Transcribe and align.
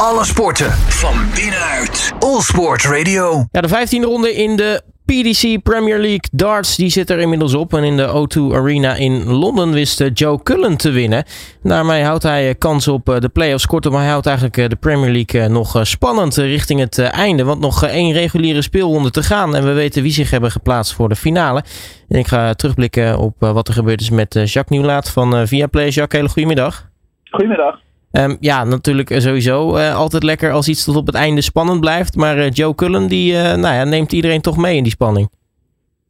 Alle 0.00 0.24
sporten 0.24 0.70
van 0.72 1.14
binnenuit. 1.34 2.12
All 2.18 2.40
Sport 2.40 2.84
Radio. 2.84 3.46
Ja, 3.50 3.60
de 3.60 3.68
15e 3.68 4.04
ronde 4.04 4.34
in 4.34 4.56
de 4.56 4.82
PDC 5.04 5.62
Premier 5.62 5.98
League 5.98 6.28
darts 6.32 6.76
die 6.76 6.88
zit 6.88 7.10
er 7.10 7.18
inmiddels 7.18 7.54
op. 7.54 7.74
En 7.74 7.84
in 7.84 7.96
de 7.96 8.06
O2 8.08 8.54
Arena 8.54 8.94
in 8.94 9.24
Londen 9.24 9.72
wist 9.72 10.00
eh, 10.00 10.10
Joe 10.14 10.42
Cullen 10.42 10.76
te 10.76 10.90
winnen. 10.90 11.24
Daarmee 11.62 12.02
houdt 12.02 12.22
hij 12.22 12.48
eh, 12.48 12.54
kans 12.58 12.88
op 12.88 13.08
eh, 13.08 13.20
de 13.20 13.28
playoffs. 13.28 13.66
Kortom, 13.66 13.94
hij 13.94 14.08
houdt 14.08 14.26
eigenlijk 14.26 14.70
de 14.70 14.76
Premier 14.76 15.10
League 15.10 15.48
nog 15.48 15.86
spannend 15.86 16.36
richting 16.36 16.80
het 16.80 16.98
einde. 16.98 17.44
Want 17.44 17.60
nog 17.60 17.84
één 17.84 18.12
reguliere 18.12 18.62
speelronde 18.62 19.10
te 19.10 19.22
gaan. 19.22 19.54
En 19.56 19.64
we 19.64 19.72
weten 19.72 20.02
wie 20.02 20.12
zich 20.12 20.30
hebben 20.30 20.50
geplaatst 20.50 20.94
voor 20.94 21.08
de 21.08 21.16
finale. 21.16 21.62
En 22.08 22.18
ik 22.18 22.26
ga 22.26 22.54
terugblikken 22.54 23.18
op 23.18 23.34
wat 23.38 23.68
er 23.68 23.74
gebeurd 23.74 24.00
is 24.00 24.10
met 24.10 24.32
Jacques 24.32 24.68
Nieuwlaat 24.68 25.10
van 25.10 25.46
Viaplay. 25.46 25.88
Jacques, 25.88 26.20
hele 26.20 26.32
goedemiddag. 26.32 26.88
Goedemiddag. 27.30 27.85
Um, 28.16 28.36
ja, 28.40 28.64
natuurlijk 28.64 29.20
sowieso 29.20 29.76
uh, 29.76 29.96
altijd 29.96 30.22
lekker 30.22 30.52
als 30.52 30.68
iets 30.68 30.84
tot 30.84 30.96
op 30.96 31.06
het 31.06 31.14
einde 31.14 31.40
spannend 31.40 31.80
blijft. 31.80 32.16
Maar 32.16 32.36
uh, 32.36 32.50
Joe 32.50 32.74
Cullen 32.74 33.08
die, 33.08 33.32
nou 33.32 33.74
ja, 33.74 33.84
neemt 33.84 34.12
iedereen 34.12 34.40
toch 34.40 34.56
mee 34.56 34.76
in 34.76 34.82
die 34.82 34.92
spanning. 34.92 35.28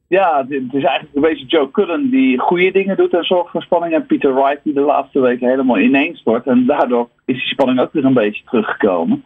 Ja, 0.09 0.45
het 0.49 0.75
is 0.75 0.85
eigenlijk 0.85 1.15
een 1.15 1.23
beetje 1.23 1.47
Joe 1.47 1.71
Cullen 1.71 2.11
die 2.11 2.39
goede 2.39 2.71
dingen 2.71 2.97
doet 2.97 3.15
en 3.15 3.25
zorgt 3.25 3.51
voor 3.51 3.63
spanning. 3.63 3.95
En 3.95 4.07
Peter 4.07 4.35
Wright 4.35 4.61
die 4.65 4.73
de 4.73 4.81
laatste 4.81 5.21
weken 5.21 5.49
helemaal 5.49 5.79
ineens 5.79 6.23
wordt. 6.23 6.47
En 6.47 6.67
daardoor 6.67 7.09
is 7.25 7.35
die 7.35 7.47
spanning 7.47 7.81
ook 7.81 7.93
weer 7.93 8.05
een 8.05 8.13
beetje 8.13 8.43
teruggekomen. 8.45 9.25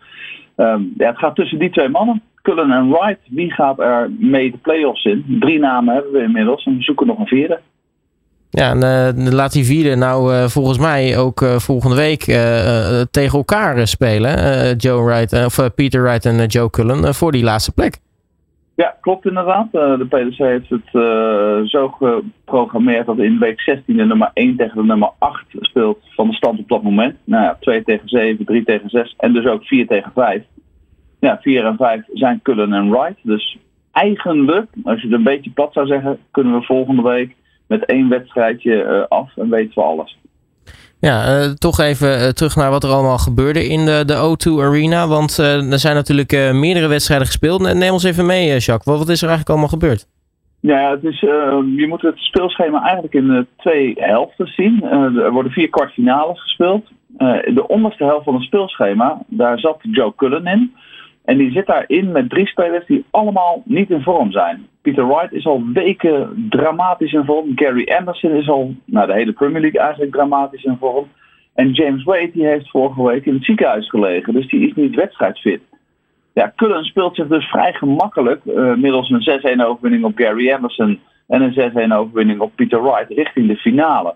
Um, 0.56 0.95
ja, 0.96 1.09
het 1.09 1.18
gaat 1.18 1.34
tussen 1.34 1.59
die 1.59 1.70
twee 1.70 1.88
mannen. 1.88 2.23
Cullen 2.42 2.70
en 2.70 2.90
Wright. 2.90 3.20
Wie 3.28 3.52
gaat 3.52 3.78
er 3.78 4.10
mee 4.18 4.51
de 4.51 4.56
playoffs 4.56 5.04
in? 5.04 5.37
Drie 5.40 5.59
namen 5.59 5.95
hebben 5.95 6.12
we 6.12 6.23
inmiddels 6.23 6.65
en 6.65 6.76
we 6.76 6.82
zoeken 6.82 7.06
nog 7.06 7.18
een 7.18 7.26
vierde. 7.26 7.60
Ja, 8.50 8.70
en 8.70 9.16
uh, 9.18 9.32
laat 9.32 9.52
die 9.52 9.64
vierde 9.64 9.96
nou 9.96 10.32
uh, 10.32 10.45
volgens 10.45 10.78
mij 10.78 11.18
ook 11.18 11.40
uh, 11.40 11.56
volgende 11.56 11.96
week 11.96 12.22
tegen 13.10 13.38
elkaar 13.38 13.86
spelen. 13.86 14.32
Joe 14.76 15.04
Wright, 15.04 15.32
of 15.32 15.74
Peter 15.74 16.02
Wright 16.02 16.26
en 16.26 16.46
Joe 16.46 16.70
Cullen 16.70 17.14
voor 17.14 17.32
die 17.32 17.42
laatste 17.42 17.73
plek. 17.73 17.98
Ja, 18.74 18.96
klopt 19.01 19.26
inderdaad. 19.26 19.73
de 19.73 20.06
PDC 20.09 20.37
heeft 20.37 20.68
het 20.68 20.90
zo 21.71 21.88
geprogrammeerd 21.88 23.06
dat 23.06 23.18
in 23.18 23.38
week 23.38 23.60
16 23.60 23.96
de 23.96 24.04
nummer 24.04 24.30
1 24.34 24.56
tegen 24.56 24.76
de 24.76 24.84
nummer 24.84 25.10
8 25.18 25.45
speelt 25.60 25.98
van 26.15 26.28
de 26.28 26.34
stand 26.34 26.59
op 26.59 26.68
dat 26.68 26.82
moment. 26.82 27.16
Nou 27.24 27.45
ja, 27.45 27.56
2 27.60 27.82
tegen 27.84 28.09
7, 28.09 28.45
3 28.45 28.65
tegen 28.65 28.88
6 28.88 29.15
en 29.18 29.32
dus 29.32 29.46
ook 29.46 29.65
4 29.65 29.87
tegen 29.87 30.12
5. 30.15 30.43
Ja, 31.21 31.38
4 31.40 31.65
en 31.65 31.76
5 31.76 32.02
zijn 32.12 32.40
Cullen 32.43 32.73
en 32.73 32.90
Wright. 32.90 33.18
Dus 33.23 33.59
eigenlijk, 33.93 34.66
als 34.84 35.01
je 35.01 35.06
het 35.06 35.16
een 35.16 35.23
beetje 35.23 35.51
plat 35.51 35.73
zou 35.73 35.87
zeggen, 35.87 36.18
kunnen 36.30 36.54
we 36.54 36.62
volgende 36.62 37.02
week 37.02 37.34
met 37.71 37.85
één 37.85 38.09
wedstrijdje 38.09 38.85
uh, 38.85 39.04
af 39.09 39.37
en 39.37 39.51
weten 39.51 39.74
we 39.74 39.82
alles. 39.82 40.18
Ja, 41.01 41.38
uh, 41.38 41.51
toch 41.51 41.80
even 41.80 42.21
uh, 42.21 42.29
terug 42.29 42.57
naar 42.57 42.71
wat 42.71 42.85
er 42.85 42.90
allemaal 42.90 43.18
gebeurde 43.18 43.68
in 43.68 43.85
de, 43.85 44.02
de 44.07 44.15
O2 44.15 44.65
Arena. 44.65 45.09
Want 45.09 45.38
er 45.38 45.79
zijn 45.79 45.95
natuurlijk 45.95 46.52
meerdere 46.52 46.88
wedstrijden 46.88 47.27
gespeeld. 47.27 47.74
Neem 47.74 47.93
ons 47.93 48.04
even 48.04 48.27
mee, 48.27 48.46
Jacques. 48.46 48.85
Wat, 48.85 48.99
wat 48.99 49.09
is 49.09 49.23
er 49.23 49.29
eigenlijk 49.29 49.49
allemaal 49.49 49.79
gebeurd? 49.79 50.07
Ja, 50.60 50.90
het 50.90 51.04
is, 51.04 51.21
je 51.21 51.87
moet 51.88 52.02
het 52.02 52.18
speelschema 52.18 52.82
eigenlijk 52.82 53.15
in 53.15 53.46
twee 53.57 53.93
helften 53.96 54.46
zien. 54.46 54.82
er 55.16 55.32
worden 55.32 55.52
vier 55.52 55.68
kwartfinales 55.68 56.43
gespeeld. 56.43 56.87
de 57.55 57.65
onderste 57.66 58.05
helft 58.05 58.24
van 58.24 58.34
het 58.34 58.43
speelschema, 58.43 59.23
daar 59.27 59.59
zat 59.59 59.79
Joe 59.82 60.12
Cullen 60.16 60.46
in. 60.46 60.74
En 61.24 61.38
die 61.38 61.51
zit 61.51 61.66
daarin 61.66 62.12
met 62.12 62.30
drie 62.30 62.46
spelers 62.46 62.87
die 62.87 63.05
allemaal 63.10 63.62
niet 63.65 63.90
in 63.90 64.03
vorm 64.03 64.32
zijn. 64.32 64.66
Peter 64.82 65.06
Wright 65.06 65.32
is 65.32 65.47
al 65.47 65.62
weken 65.72 66.47
dramatisch 66.50 67.12
in 67.12 67.25
vorm. 67.25 67.53
Gary 67.54 67.88
Anderson 67.98 68.31
is 68.31 68.48
al 68.48 68.75
nou, 68.84 69.06
de 69.06 69.12
hele 69.12 69.32
Premier 69.32 69.60
League 69.60 69.81
eigenlijk 69.81 70.12
dramatisch 70.12 70.64
in 70.64 70.76
vorm. 70.81 71.09
En 71.54 71.72
James 71.72 72.04
Wade 72.04 72.31
die 72.32 72.47
heeft 72.47 72.70
vorige 72.70 73.03
week 73.03 73.26
in 73.26 73.34
het 73.34 73.44
ziekenhuis 73.44 73.88
gelegen. 73.88 74.32
Dus 74.32 74.48
die 74.48 74.69
is 74.69 74.75
niet 74.75 74.94
wedstrijdfit. 74.94 75.60
Ja, 76.32 76.53
Cullen 76.56 76.84
speelt 76.84 77.14
zich 77.14 77.26
dus 77.26 77.44
vrij 77.44 77.72
gemakkelijk 77.72 78.44
uh, 78.44 78.75
middels 78.75 79.10
een 79.10 79.59
6-1 79.59 79.66
overwinning 79.66 80.04
op 80.04 80.12
Gary 80.19 80.53
Anderson 80.53 81.00
en 81.26 81.42
een 81.42 81.91
6-1 81.91 81.97
overwinning 81.97 82.41
op 82.41 82.53
Peter 82.55 82.82
Wright 82.82 83.09
richting 83.09 83.49
de 83.49 83.56
finale. 83.56 84.15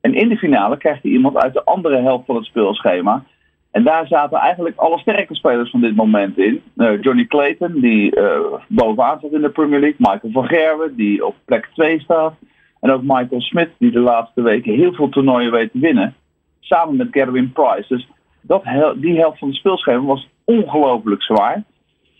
En 0.00 0.14
in 0.14 0.28
de 0.28 0.36
finale 0.36 0.76
krijgt 0.76 1.02
hij 1.02 1.12
iemand 1.12 1.36
uit 1.36 1.52
de 1.52 1.64
andere 1.64 2.00
helft 2.00 2.26
van 2.26 2.36
het 2.36 2.44
speelschema. 2.44 3.24
En 3.70 3.84
daar 3.84 4.06
zaten 4.06 4.38
eigenlijk 4.38 4.76
alle 4.76 4.98
sterke 4.98 5.34
spelers 5.34 5.70
van 5.70 5.80
dit 5.80 5.96
moment 5.96 6.38
in. 6.38 6.62
Uh, 6.76 7.02
Johnny 7.02 7.26
Clayton, 7.26 7.80
die 7.80 8.16
uh, 8.16 8.38
bovenaan 8.68 9.18
staat 9.18 9.32
in 9.32 9.40
de 9.40 9.50
Premier 9.50 9.80
League. 9.80 9.96
Michael 9.98 10.32
van 10.32 10.46
Gerwen, 10.46 10.96
die 10.96 11.26
op 11.26 11.34
plek 11.44 11.68
2 11.74 12.00
staat. 12.00 12.34
En 12.80 12.90
ook 12.90 13.02
Michael 13.02 13.40
Smith, 13.40 13.70
die 13.78 13.90
de 13.90 14.00
laatste 14.00 14.42
weken 14.42 14.74
heel 14.74 14.92
veel 14.92 15.08
toernooien 15.08 15.50
weet 15.50 15.72
te 15.72 15.78
winnen. 15.78 16.14
Samen 16.60 16.96
met 16.96 17.08
Gerwin 17.10 17.52
Price. 17.52 17.84
Dus 17.88 18.08
dat, 18.40 18.64
die 18.96 19.18
helft 19.18 19.38
van 19.38 19.48
het 19.48 19.56
speelschema 19.56 20.04
was 20.04 20.28
ongelooflijk 20.44 21.22
zwaar. 21.22 21.62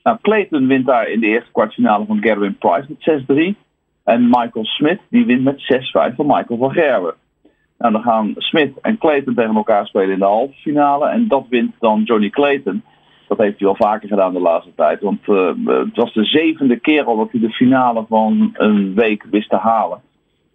Nou, 0.03 0.19
Clayton 0.22 0.66
wint 0.66 0.87
daar 0.87 1.09
in 1.09 1.21
de 1.21 1.27
eerste 1.27 1.53
kwartfinale 1.53 2.06
van 2.06 2.22
Gerwin 2.22 2.59
Price 2.59 2.87
met 2.89 3.55
6-3. 3.55 3.59
En 4.05 4.25
Michael 4.25 4.65
Smith, 4.65 5.00
die 5.09 5.27
wint 5.27 5.43
met 5.43 5.83
6-5 6.12 6.15
van 6.15 6.27
Michael 6.27 6.59
van 6.59 6.72
Gerwen. 6.72 7.15
Nou, 7.81 7.93
dan 7.93 8.03
gaan 8.03 8.35
Smith 8.37 8.73
en 8.81 8.99
Clayton 8.99 9.35
tegen 9.35 9.55
elkaar 9.55 9.87
spelen 9.87 10.11
in 10.11 10.19
de 10.19 10.25
halve 10.25 10.55
finale. 10.55 11.09
En 11.09 11.29
dat 11.29 11.47
wint 11.49 11.73
dan 11.79 12.03
Johnny 12.03 12.31
Clayton. 12.31 12.83
Dat 13.29 13.39
heeft 13.39 13.59
hij 13.59 13.67
wel 13.67 13.77
vaker 13.77 14.09
gedaan 14.09 14.33
de 14.33 14.41
laatste 14.41 14.75
tijd. 14.77 15.01
Want 15.01 15.27
uh, 15.27 15.47
het 15.67 15.97
was 15.97 16.13
de 16.13 16.25
zevende 16.25 16.77
keer 16.77 17.05
al 17.05 17.17
dat 17.17 17.31
hij 17.31 17.41
de 17.41 17.51
finale 17.51 18.05
van 18.09 18.51
een 18.53 18.95
week 18.95 19.27
wist 19.31 19.49
te 19.49 19.57
halen. 19.57 20.01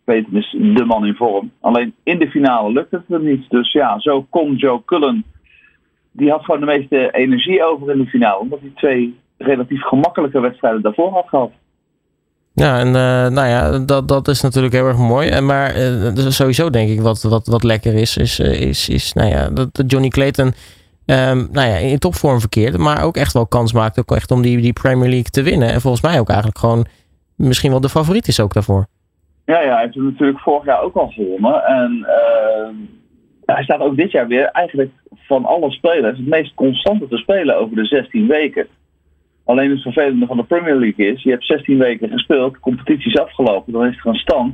Clayton 0.06 0.35
is 0.35 0.56
de 0.59 0.85
man 0.85 1.06
in 1.06 1.16
vorm. 1.16 1.52
Alleen 1.62 1.94
in 2.03 2.19
de 2.19 2.30
finale 2.30 2.72
lukte 2.72 2.96
het 2.96 3.08
hem 3.08 3.24
niet. 3.24 3.50
Dus 3.50 3.72
ja, 3.72 4.00
zo 4.00 4.25
kon 4.30 4.56
Joe 4.56 4.81
Cullen. 4.85 5.24
Die 6.12 6.30
had 6.31 6.44
gewoon 6.44 6.59
de 6.59 6.66
meeste 6.66 7.12
energie 7.12 7.64
over 7.64 7.91
in 7.91 7.97
de 7.97 8.06
finale. 8.06 8.40
Omdat 8.40 8.59
hij 8.59 8.72
twee 8.75 9.19
relatief 9.38 9.81
gemakkelijke 9.81 10.40
wedstrijden 10.40 10.81
daarvoor 10.81 11.12
had 11.12 11.30
gehad. 11.30 11.52
Ja, 12.55 12.79
en 12.79 12.88
uh, 12.88 12.93
nou 13.35 13.47
ja, 13.47 13.79
dat, 13.79 14.07
dat 14.07 14.27
is 14.27 14.41
natuurlijk 14.41 14.73
heel 14.73 14.88
erg 14.88 14.97
mooi. 14.97 15.29
En 15.29 15.45
maar 15.45 15.77
uh, 15.77 16.16
sowieso 16.16 16.69
denk 16.69 16.89
ik 16.89 17.01
wat, 17.01 17.21
wat, 17.21 17.47
wat 17.47 17.63
lekker 17.63 17.93
is, 17.93 18.17
is, 18.17 18.39
uh, 18.39 18.61
is, 18.61 18.89
is 18.89 19.13
nou 19.13 19.29
ja, 19.29 19.49
dat 19.49 19.83
Johnny 19.88 20.09
Clayton 20.09 20.53
um, 21.05 21.47
nou 21.51 21.67
ja, 21.67 21.75
in 21.75 21.99
topvorm 21.99 22.39
verkeerd, 22.39 22.77
maar 22.77 23.03
ook 23.03 23.16
echt 23.17 23.33
wel 23.33 23.47
kans 23.47 23.73
maakt 23.73 23.99
ook 23.99 24.11
echt 24.11 24.31
om 24.31 24.41
die, 24.41 24.61
die 24.61 24.73
Premier 24.73 25.09
League 25.09 25.29
te 25.29 25.43
winnen. 25.43 25.71
En 25.71 25.81
volgens 25.81 26.03
mij 26.03 26.19
ook 26.19 26.27
eigenlijk 26.27 26.59
gewoon 26.59 26.85
misschien 27.35 27.71
wel 27.71 27.81
de 27.81 27.89
favoriet 27.89 28.27
is 28.27 28.39
ook 28.39 28.53
daarvoor. 28.53 28.85
Ja, 29.45 29.61
ja 29.61 29.73
hij 29.73 29.81
heeft 29.81 29.95
het 29.95 30.03
natuurlijk 30.03 30.39
vorig 30.39 30.66
jaar 30.66 30.81
ook 30.81 30.95
al 30.95 31.07
gewonnen. 31.07 31.63
En 31.63 32.05
ehm, 32.07 32.75
hij 33.45 33.63
staat 33.63 33.79
ook 33.79 33.95
dit 33.95 34.11
jaar 34.11 34.27
weer 34.27 34.45
eigenlijk 34.45 34.91
van 35.27 35.45
alle 35.45 35.72
spelers 35.72 36.17
het 36.17 36.27
meest 36.27 36.53
constante 36.53 37.07
te 37.07 37.17
spelen 37.17 37.57
over 37.57 37.75
de 37.75 37.85
16 37.85 38.27
weken. 38.27 38.67
Alleen 39.45 39.69
het 39.69 39.81
vervelende 39.81 40.25
van 40.25 40.38
de 40.38 40.44
Premier 40.44 40.75
League 40.75 41.11
is, 41.11 41.23
je 41.23 41.29
hebt 41.29 41.45
16 41.45 41.78
weken 41.78 42.09
gespeeld, 42.09 42.53
de 42.53 42.59
competitie 42.59 43.11
is 43.11 43.19
afgelopen, 43.19 43.73
dan 43.73 43.85
is 43.85 43.97
er 43.97 44.07
een 44.07 44.16
stand. 44.16 44.53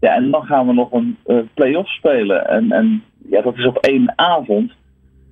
Ja, 0.00 0.14
en 0.14 0.30
dan 0.30 0.42
gaan 0.42 0.66
we 0.66 0.72
nog 0.72 0.92
een 0.92 1.16
uh, 1.26 1.38
play-off 1.54 1.90
spelen. 1.90 2.48
En, 2.48 2.72
en 2.72 3.02
ja, 3.30 3.42
dat 3.42 3.56
is 3.56 3.66
op 3.66 3.76
één 3.76 4.12
avond. 4.18 4.72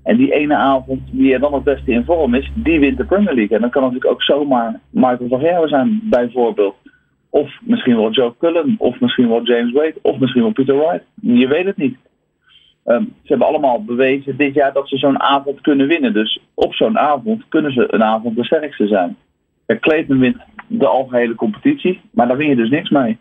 En 0.03 0.17
die 0.17 0.33
ene 0.33 0.55
avond, 0.55 1.01
wie 1.13 1.33
er 1.33 1.41
dan 1.41 1.55
het 1.55 1.65
beste 1.65 1.91
in 1.91 2.05
vorm 2.05 2.35
is, 2.35 2.51
die 2.55 2.81
wint 2.81 2.97
de 2.97 3.05
Premier 3.05 3.35
League. 3.35 3.57
En 3.57 3.61
dan 3.61 3.71
kan 3.71 3.83
natuurlijk 3.83 4.11
ook 4.11 4.23
zomaar 4.23 4.81
Michael 4.91 5.29
van 5.29 5.69
zijn, 5.69 6.01
bijvoorbeeld. 6.03 6.75
Of 7.31 7.51
misschien 7.61 7.97
wel 7.97 8.11
Joe 8.11 8.35
Cullen, 8.39 8.75
of 8.79 9.01
misschien 9.01 9.29
wel 9.29 9.43
James 9.43 9.73
Wade, 9.73 9.95
of 10.03 10.19
misschien 10.19 10.43
wel 10.43 10.53
Peter 10.53 10.77
Wright. 10.77 11.05
Je 11.21 11.49
weet 11.49 11.65
het 11.65 11.77
niet. 11.77 11.97
Um, 12.87 13.15
ze 13.23 13.29
hebben 13.29 13.47
allemaal 13.47 13.85
bewezen 13.85 14.37
dit 14.37 14.55
jaar 14.55 14.73
dat 14.73 14.89
ze 14.89 14.97
zo'n 14.97 15.21
avond 15.21 15.61
kunnen 15.61 15.87
winnen. 15.87 16.13
Dus 16.13 16.41
op 16.55 16.75
zo'n 16.75 16.99
avond 16.99 17.43
kunnen 17.49 17.73
ze 17.73 17.95
een 17.95 18.03
avond 18.03 18.37
de 18.37 18.45
sterkste 18.45 18.87
zijn. 18.87 19.17
Ja, 19.67 19.79
Clayton 19.79 20.19
wint 20.19 20.37
de 20.67 20.87
algehele 20.87 21.35
competitie, 21.35 22.01
maar 22.11 22.29
daar 22.29 22.37
win 22.37 22.49
je 22.49 22.57
dus 22.57 22.71
niks 22.71 22.91
mee. 22.91 23.19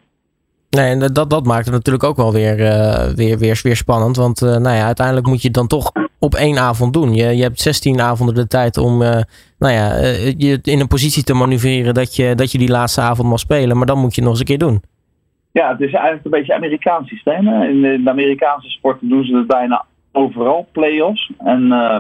Nee, 0.69 0.90
en 0.90 1.13
dat, 1.13 1.29
dat 1.29 1.46
maakt 1.46 1.66
het 1.66 1.73
natuurlijk 1.73 2.03
ook 2.03 2.16
wel 2.18 2.34
weer, 2.34 2.59
uh, 2.59 3.07
weer, 3.16 3.38
weer, 3.38 3.59
weer 3.63 3.75
spannend. 3.75 4.16
Want 4.16 4.41
uh, 4.41 4.50
nou 4.50 4.75
ja, 4.75 4.85
uiteindelijk 4.85 5.28
moet 5.28 5.41
je 5.41 5.47
het 5.47 5.56
dan 5.56 5.68
toch 5.68 5.91
op 6.19 6.35
één 6.35 6.57
avond 6.57 6.94
doen. 6.94 7.13
Je, 7.13 7.35
je 7.35 7.44
hebt 7.44 7.62
16 7.62 8.02
avonden 8.02 8.35
de 8.35 8.47
tijd 8.47 8.78
om 8.78 9.02
uh, 9.02 9.22
nou 9.59 9.73
ja, 9.73 9.96
je 10.38 10.59
in 10.61 10.79
een 10.79 10.88
positie 10.88 11.23
te 11.23 11.34
manoeuvreren 11.34 11.93
dat 11.93 12.16
je, 12.16 12.35
dat 12.35 12.52
je 12.52 12.58
die 12.58 12.70
laatste 12.70 13.02
avond 13.02 13.29
mag 13.29 13.40
spelen. 13.40 13.78
Maar 13.78 13.85
dan 13.85 13.99
moet 13.99 14.16
je 14.16 14.22
het 14.22 14.29
nog 14.29 14.40
eens 14.40 14.40
een 14.40 14.58
keer 14.58 14.67
doen. 14.67 14.82
Ja, 15.53 15.72
het 15.72 15.82
is 15.82 15.94
eigenlijk 15.94 16.26
een 16.26 16.32
beetje 16.32 16.53
Amerikaans 16.53 17.08
systeem. 17.08 17.47
In 17.47 17.82
de, 17.82 18.09
Amerikaanse 18.09 18.70
sporten 18.70 19.09
doen 19.09 19.23
ze 19.23 19.44
bijna 19.47 19.85
overal, 20.11 20.67
play-offs. 20.72 21.32
En 21.38 21.66
uh, 21.66 22.00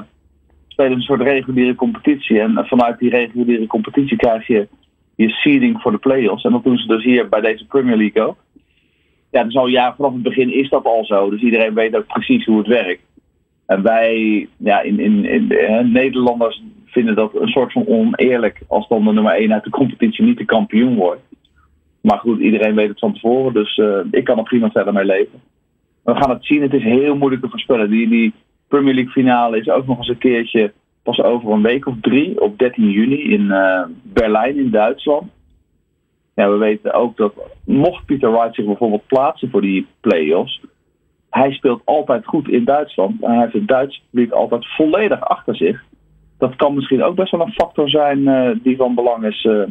spelen 0.67 0.91
een 0.91 1.01
soort 1.01 1.21
reguliere 1.21 1.75
competitie. 1.75 2.39
En 2.39 2.65
vanuit 2.67 2.99
die 2.99 3.09
reguliere 3.09 3.67
competitie 3.67 4.17
krijg 4.17 4.47
je 4.47 4.67
je 5.15 5.29
seeding 5.29 5.81
voor 5.81 5.91
de 5.91 5.97
play-offs. 5.97 6.43
En 6.43 6.51
dat 6.51 6.63
doen 6.63 6.77
ze 6.77 6.87
dus 6.87 7.03
hier 7.03 7.29
bij 7.29 7.41
deze 7.41 7.65
Premier 7.65 7.97
League 7.97 8.23
ook. 8.23 8.37
Ja, 9.31 9.43
dus 9.43 9.55
al 9.55 9.67
ja, 9.67 9.95
vanaf 9.95 10.13
het 10.13 10.23
begin 10.23 10.53
is 10.53 10.69
dat 10.69 10.85
al 10.85 11.05
zo. 11.05 11.29
Dus 11.29 11.41
iedereen 11.41 11.73
weet 11.73 11.95
ook 11.95 12.07
precies 12.07 12.45
hoe 12.45 12.57
het 12.57 12.67
werkt. 12.67 13.03
En 13.65 13.81
wij, 13.81 14.47
ja, 14.57 14.81
in, 14.81 14.99
in, 14.99 15.25
in 15.25 15.51
eh, 15.51 15.79
Nederlanders 15.79 16.63
vinden 16.85 17.15
dat 17.15 17.35
een 17.35 17.47
soort 17.47 17.71
van 17.71 17.87
oneerlijk 17.87 18.61
als 18.67 18.87
dan 18.87 19.05
de 19.05 19.13
nummer 19.13 19.33
1 19.33 19.53
uit 19.53 19.63
de 19.63 19.69
competitie 19.69 20.25
niet 20.25 20.37
de 20.37 20.45
kampioen 20.45 20.95
wordt. 20.95 21.21
Maar 22.03 22.17
goed, 22.19 22.39
iedereen 22.39 22.75
weet 22.75 22.89
het 22.89 22.99
van 22.99 23.13
tevoren, 23.13 23.53
dus 23.53 23.77
uh, 23.77 23.99
ik 24.11 24.23
kan 24.23 24.37
er 24.37 24.43
prima 24.43 24.71
verder 24.71 24.93
mee 24.93 25.05
leven. 25.05 25.41
We 26.03 26.15
gaan 26.15 26.29
het 26.29 26.45
zien, 26.45 26.61
het 26.61 26.73
is 26.73 26.83
heel 26.83 27.15
moeilijk 27.15 27.41
te 27.41 27.49
voorspellen. 27.49 27.89
Die, 27.89 28.33
Premier 28.67 28.93
League 28.93 29.11
finale 29.11 29.57
is 29.57 29.69
ook 29.69 29.87
nog 29.87 29.97
eens 29.97 30.07
een 30.07 30.17
keertje 30.17 30.73
pas 31.03 31.21
over 31.21 31.51
een 31.51 31.61
week 31.61 31.85
of 31.85 31.95
drie, 32.01 32.41
op 32.41 32.59
13 32.59 32.89
juni 32.89 33.33
in 33.33 33.41
uh, 33.41 33.83
Berlijn 34.01 34.57
in 34.57 34.69
Duitsland. 34.69 35.31
Ja, 36.35 36.49
we 36.49 36.57
weten 36.57 36.93
ook 36.93 37.17
dat 37.17 37.33
mocht 37.65 38.05
Peter 38.05 38.31
Wright 38.31 38.55
zich 38.55 38.65
bijvoorbeeld 38.65 39.07
plaatsen 39.07 39.49
voor 39.49 39.61
die 39.61 39.87
play-offs, 40.01 40.61
hij 41.33 41.51
speelt 41.51 41.81
altijd 41.85 42.25
goed 42.25 42.49
in 42.49 42.63
Duitsland. 42.63 43.23
En 43.23 43.31
hij 43.31 43.39
heeft 43.39 43.53
het 43.53 43.67
Duitse 43.67 43.99
publiek 44.09 44.31
altijd 44.31 44.65
volledig 44.67 45.21
achter 45.21 45.55
zich. 45.55 45.83
Dat 46.43 46.55
kan 46.55 46.73
misschien 46.73 47.03
ook 47.03 47.15
best 47.15 47.31
wel 47.31 47.41
een 47.41 47.51
factor 47.51 47.89
zijn 47.89 48.19
uh, 48.19 48.49
die 48.63 48.75
van 48.75 48.95
belang 48.95 49.25
is 49.25 49.43
uh, 49.43 49.63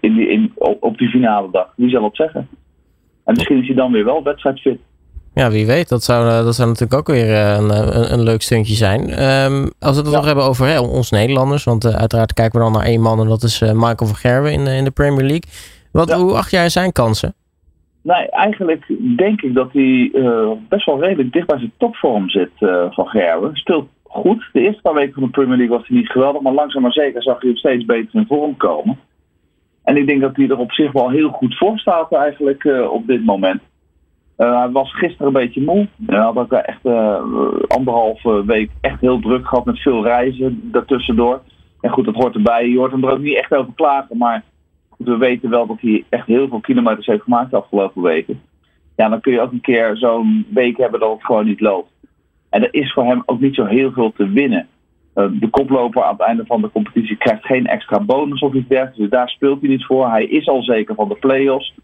in 0.00 0.14
die, 0.14 0.28
in, 0.28 0.52
op 0.80 0.98
die 0.98 1.08
finale 1.08 1.48
dag. 1.50 1.72
Wie 1.76 1.90
zal 1.90 2.04
het 2.04 2.16
zeggen? 2.16 2.48
En 3.24 3.34
misschien 3.34 3.60
is 3.60 3.66
hij 3.66 3.76
dan 3.76 3.92
weer 3.92 4.04
wel 4.04 4.22
wedstrijdfit. 4.22 4.78
Ja, 5.34 5.50
wie 5.50 5.66
weet. 5.66 5.88
Dat 5.88 6.02
zou, 6.02 6.44
dat 6.44 6.54
zou 6.54 6.68
natuurlijk 6.68 6.98
ook 7.00 7.14
weer 7.16 7.30
een, 7.36 7.70
een, 7.70 8.12
een 8.12 8.22
leuk 8.22 8.42
stuntje 8.42 8.74
zijn. 8.74 9.00
Um, 9.00 9.70
als 9.78 9.96
we 9.96 10.02
het 10.02 10.10
ja. 10.10 10.16
nog 10.16 10.24
hebben 10.24 10.44
over 10.44 10.66
hè, 10.66 10.80
ons 10.80 11.10
Nederlanders. 11.10 11.64
Want 11.64 11.84
uh, 11.84 11.94
uiteraard 11.94 12.32
kijken 12.32 12.58
we 12.58 12.64
dan 12.64 12.74
naar 12.74 12.86
één 12.86 13.00
man. 13.00 13.20
En 13.20 13.28
dat 13.28 13.42
is 13.42 13.60
Michael 13.60 14.06
van 14.06 14.14
Gerwen 14.14 14.52
in, 14.52 14.66
in 14.66 14.84
de 14.84 14.90
Premier 14.90 15.26
League. 15.26 15.50
Wat, 15.92 16.08
ja. 16.08 16.18
Hoe 16.18 16.32
acht 16.32 16.50
jij 16.50 16.68
zijn 16.68 16.92
kansen? 16.92 17.34
Nee, 18.02 18.30
eigenlijk 18.30 18.84
denk 19.16 19.40
ik 19.42 19.54
dat 19.54 19.72
hij 19.72 20.10
uh, 20.12 20.50
best 20.68 20.86
wel 20.86 21.00
redelijk 21.00 21.32
dicht 21.32 21.46
bij 21.46 21.58
zijn 21.58 21.72
topvorm 21.78 22.30
zit 22.30 22.50
uh, 22.60 22.84
van 22.90 23.06
Gerwen. 23.06 23.56
Speelt 23.56 23.88
goed. 24.08 24.48
De 24.52 24.60
eerste 24.60 24.82
paar 24.82 24.94
weken 24.94 25.12
van 25.12 25.22
de 25.22 25.30
Premier 25.30 25.56
League 25.56 25.76
was 25.76 25.88
hij 25.88 25.96
niet 25.96 26.10
geweldig, 26.10 26.42
maar 26.42 26.52
langzaam 26.52 26.82
maar 26.82 26.92
zeker 26.92 27.22
zag 27.22 27.42
hij 27.42 27.54
steeds 27.54 27.84
beter 27.84 28.14
in 28.14 28.26
vorm 28.26 28.56
komen. 28.56 28.98
En 29.84 29.96
ik 29.96 30.06
denk 30.06 30.20
dat 30.20 30.36
hij 30.36 30.48
er 30.48 30.58
op 30.58 30.72
zich 30.72 30.92
wel 30.92 31.10
heel 31.10 31.28
goed 31.28 31.56
voor 31.56 31.78
staat 31.78 32.12
eigenlijk 32.12 32.64
uh, 32.64 32.90
op 32.90 33.06
dit 33.06 33.24
moment. 33.24 33.62
hij 34.36 34.70
was 34.70 34.94
gisteren 34.94 35.26
een 35.26 35.32
beetje 35.32 35.62
moe. 35.62 35.88
Hij 36.06 36.18
had 36.18 36.36
ook 36.36 36.52
echt 36.52 36.84
anderhalve 37.68 38.44
week 38.44 38.70
echt 38.80 39.00
heel 39.00 39.20
druk 39.20 39.46
gehad 39.46 39.64
met 39.64 39.78
veel 39.78 40.02
reizen 40.02 40.70
daartussendoor. 40.72 41.40
En 41.80 41.90
goed, 41.90 42.04
dat 42.04 42.14
hoort 42.14 42.34
erbij. 42.34 42.68
Je 42.68 42.78
hoort 42.78 42.92
hem 42.92 43.04
er 43.04 43.10
ook 43.10 43.18
niet 43.18 43.38
echt 43.38 43.54
over 43.54 43.72
klagen, 43.74 44.16
maar 44.16 44.44
we 44.98 45.16
weten 45.16 45.50
wel 45.50 45.66
dat 45.66 45.80
hij 45.80 46.04
echt 46.08 46.26
heel 46.26 46.48
veel 46.48 46.60
kilometers 46.60 47.06
heeft 47.06 47.22
gemaakt 47.22 47.50
de 47.50 47.56
afgelopen 47.56 48.02
weken. 48.02 48.40
Ja, 48.96 49.08
dan 49.08 49.20
kun 49.20 49.32
je 49.32 49.40
ook 49.40 49.52
een 49.52 49.60
keer 49.60 49.96
zo'n 49.96 50.46
week 50.50 50.76
hebben 50.76 51.00
dat 51.00 51.12
het 51.12 51.24
gewoon 51.24 51.44
niet 51.44 51.60
loopt. 51.60 51.90
En 52.50 52.62
er 52.62 52.74
is 52.74 52.92
voor 52.92 53.04
hem 53.04 53.22
ook 53.26 53.40
niet 53.40 53.54
zo 53.54 53.64
heel 53.64 53.92
veel 53.92 54.12
te 54.12 54.28
winnen. 54.28 54.66
Uh, 55.14 55.26
de 55.32 55.48
koploper 55.48 56.02
aan 56.02 56.12
het 56.12 56.20
einde 56.20 56.46
van 56.46 56.62
de 56.62 56.70
competitie 56.70 57.16
krijgt 57.16 57.46
geen 57.46 57.66
extra 57.66 58.00
bonus 58.00 58.40
of 58.40 58.54
iets 58.54 58.68
dergelijks. 58.68 58.98
Dus 58.98 59.10
daar 59.10 59.28
speelt 59.28 59.60
hij 59.60 59.68
niet 59.68 59.84
voor. 59.84 60.10
Hij 60.10 60.24
is 60.24 60.48
al 60.48 60.62
zeker 60.62 60.94
van 60.94 61.08
de 61.08 61.14
play-offs. 61.14 61.74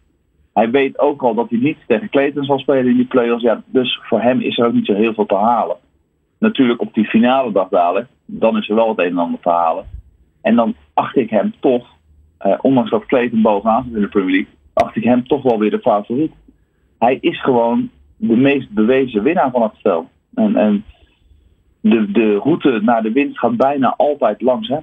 Hij 0.52 0.70
weet 0.70 0.98
ook 0.98 1.22
al 1.22 1.34
dat 1.34 1.50
hij 1.50 1.58
niet 1.58 1.78
tegen 1.86 2.08
Clayton 2.08 2.44
zal 2.44 2.58
spelen 2.58 2.86
in 2.86 2.96
die 2.96 3.06
play-offs. 3.06 3.42
Ja, 3.42 3.62
dus 3.66 4.00
voor 4.02 4.20
hem 4.20 4.40
is 4.40 4.58
er 4.58 4.66
ook 4.66 4.72
niet 4.72 4.86
zo 4.86 4.94
heel 4.94 5.14
veel 5.14 5.26
te 5.26 5.34
halen. 5.34 5.76
Natuurlijk 6.38 6.80
op 6.80 6.94
die 6.94 7.06
finale 7.06 7.52
dag 7.52 7.68
dadelijk, 7.68 8.08
dan 8.26 8.56
is 8.56 8.68
er 8.68 8.74
wel 8.74 8.88
het 8.88 8.98
een 8.98 9.04
en 9.04 9.18
ander 9.18 9.40
te 9.40 9.50
halen. 9.50 9.84
En 10.42 10.54
dan 10.56 10.74
acht 10.94 11.16
ik 11.16 11.30
hem 11.30 11.54
toch 11.60 11.86
uh, 12.46 12.58
ondanks 12.60 12.90
dat 12.90 13.06
Clayton 13.06 13.42
bovenaan 13.42 13.84
zit 13.84 13.94
in 13.94 14.00
de 14.00 14.08
Premier 14.08 14.34
League, 14.34 14.52
acht 14.72 14.96
ik 14.96 15.04
hem 15.04 15.26
toch 15.26 15.42
wel 15.42 15.58
weer 15.58 15.70
de 15.70 15.80
favoriet. 15.80 16.32
Hij 16.98 17.18
is 17.20 17.42
gewoon 17.42 17.90
de 18.16 18.36
meest 18.36 18.70
bewezen 18.70 19.22
winnaar 19.22 19.50
van 19.50 19.62
het 19.62 19.74
spel. 19.74 20.08
En, 20.34 20.56
en 20.56 20.84
de, 21.80 22.10
de 22.12 22.38
route 22.42 22.80
naar 22.82 23.02
de 23.02 23.12
winst 23.12 23.38
gaat 23.38 23.56
bijna 23.56 23.94
altijd 23.96 24.42
langs 24.42 24.68
hem. 24.68 24.82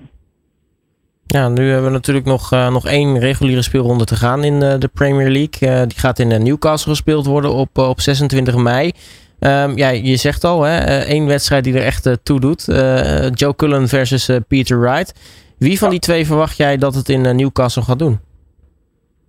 Ja, 1.25 1.49
nu 1.49 1.69
hebben 1.69 1.85
we 1.85 1.97
natuurlijk 1.97 2.25
nog, 2.25 2.53
uh, 2.53 2.71
nog 2.71 2.87
één 2.87 3.19
reguliere 3.19 3.61
speelronde 3.61 4.05
te 4.05 4.15
gaan 4.15 4.43
in 4.43 4.53
uh, 4.53 4.73
de 4.79 4.89
Premier 4.93 5.29
League. 5.29 5.87
die 5.87 5.99
gaat 5.99 6.19
in 6.19 6.43
Newcastle 6.43 6.91
gespeeld 6.91 7.25
worden 7.25 7.53
op, 7.53 7.77
op 7.77 7.99
26 7.99 8.55
mei. 8.55 8.91
Um, 9.39 9.77
ja, 9.77 9.89
je 9.89 10.15
zegt 10.15 10.43
al, 10.43 10.61
hè, 10.61 10.77
één 10.99 11.25
wedstrijd 11.25 11.63
die 11.63 11.73
er 11.73 11.83
echt 11.83 12.19
toe 12.23 12.39
doet. 12.39 12.65
Joe 13.33 13.55
Cullen 13.55 13.87
versus 13.87 14.29
Peter 14.47 14.79
Wright. 14.79 15.13
Wie 15.57 15.77
van 15.77 15.89
die 15.89 15.99
twee 15.99 16.25
verwacht 16.25 16.57
jij 16.57 16.77
dat 16.77 16.95
het 16.95 17.09
in 17.09 17.21
Newcastle 17.35 17.81
gaat 17.81 17.99
doen? 17.99 18.19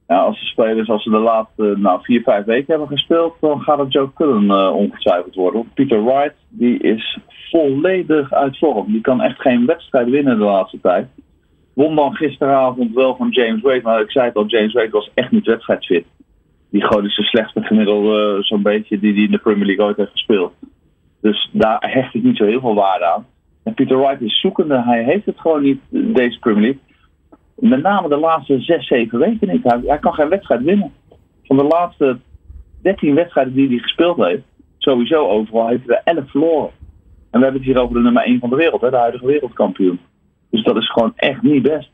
Ja, 0.07 0.19
als 0.19 0.41
de 0.41 0.47
spelers, 0.47 0.89
als 0.89 1.03
ze 1.03 1.11
de 1.11 1.19
laatste 1.19 1.75
nou, 1.77 2.01
vier, 2.03 2.23
vijf 2.23 2.45
weken 2.45 2.67
hebben 2.67 2.89
gespeeld, 2.89 3.35
dan 3.41 3.61
gaat 3.61 3.79
het 3.79 3.93
Joe 3.93 4.13
Cullen 4.15 4.45
uh, 4.45 4.75
ongetwijfeld 4.75 5.35
worden. 5.35 5.71
Peter 5.75 6.05
Wright, 6.05 6.35
die 6.49 6.79
is 6.79 7.19
volledig 7.51 8.33
uit 8.33 8.59
vorm. 8.59 8.93
Die 8.93 9.01
kan 9.01 9.21
echt 9.21 9.41
geen 9.41 9.67
wedstrijd 9.67 10.09
winnen 10.09 10.39
de 10.39 10.45
laatste 10.45 10.81
tijd. 10.81 11.07
Won 11.75 11.97
dan 11.97 12.15
gisteravond 12.15 12.95
wel 12.95 13.17
van 13.17 13.29
James 13.29 13.63
Wade, 13.63 13.83
maar 13.83 14.01
ik 14.01 14.11
zei 14.11 14.27
het 14.27 14.37
al, 14.37 14.47
James 14.47 14.73
Wade 14.73 14.91
was 14.91 15.11
echt 15.15 15.31
niet 15.31 15.47
wedstrijdfit. 15.47 16.05
Die 16.71 16.85
gooide 16.85 17.09
zijn 17.09 17.27
slechtste 17.27 17.63
gemiddelde 17.63 18.37
uh, 18.37 18.43
zo'n 18.43 18.63
beetje 18.63 18.99
die 18.99 19.13
hij 19.13 19.23
in 19.23 19.31
de 19.31 19.39
Premier 19.39 19.67
League 19.67 19.85
ooit 19.85 19.97
heeft 19.97 20.11
gespeeld. 20.11 20.53
Dus 21.21 21.51
daar 21.53 21.77
hecht 21.81 22.15
ik 22.15 22.23
niet 22.23 22.37
zo 22.37 22.45
heel 22.45 22.61
veel 22.61 22.75
waarde 22.75 23.05
aan. 23.05 23.27
En 23.63 23.75
Peter 23.75 23.99
Wright 23.99 24.21
is 24.21 24.41
zoekende. 24.41 24.83
Hij 24.83 25.05
heeft 25.05 25.27
het 25.27 25.41
gewoon 25.41 25.63
niet, 25.63 25.81
deze 25.91 26.39
Premier 26.39 26.63
League. 26.63 26.81
Met 27.69 27.83
name 27.83 28.09
de 28.09 28.17
laatste 28.17 28.61
zes, 28.61 28.87
zeven 28.87 29.19
weken 29.19 29.49
niet. 29.49 29.63
Hij, 29.63 29.81
hij 29.87 29.99
kan 29.99 30.13
geen 30.13 30.29
wedstrijd 30.29 30.63
winnen. 30.63 30.93
Van 31.43 31.57
de 31.57 31.65
laatste 31.65 32.19
13 32.83 33.15
wedstrijden 33.15 33.55
die 33.55 33.69
hij 33.69 33.79
gespeeld 33.79 34.17
heeft, 34.17 34.43
sowieso 34.79 35.29
overal, 35.29 35.69
heeft 35.69 35.87
hij 35.87 36.01
er 36.05 36.15
11 36.17 36.31
verloren. 36.31 36.71
En 37.31 37.39
we 37.39 37.45
hebben 37.45 37.63
het 37.63 37.71
hier 37.71 37.83
over 37.83 37.95
de 37.95 38.01
nummer 38.01 38.23
1 38.23 38.41
van 38.41 38.51
de 38.51 38.57
wereld, 38.57 38.81
hè, 38.81 38.91
de 38.91 38.97
huidige 38.97 39.27
wereldkampioen. 39.27 40.01
Dus 40.51 40.65
dat 40.65 40.77
is 40.77 40.91
gewoon 40.91 41.13
echt 41.17 41.43
niet 41.43 41.63
best. 41.63 41.91